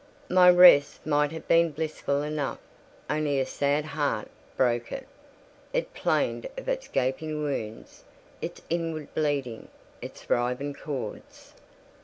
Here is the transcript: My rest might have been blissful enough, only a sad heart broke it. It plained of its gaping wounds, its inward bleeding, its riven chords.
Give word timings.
My 0.29 0.49
rest 0.49 1.05
might 1.05 1.31
have 1.31 1.47
been 1.47 1.69
blissful 1.69 2.23
enough, 2.23 2.57
only 3.07 3.39
a 3.39 3.45
sad 3.45 3.85
heart 3.85 4.29
broke 4.57 4.91
it. 4.91 5.05
It 5.73 5.93
plained 5.93 6.47
of 6.57 6.67
its 6.67 6.87
gaping 6.87 7.43
wounds, 7.43 8.03
its 8.41 8.63
inward 8.67 9.13
bleeding, 9.13 9.67
its 10.01 10.27
riven 10.27 10.73
chords. 10.73 11.53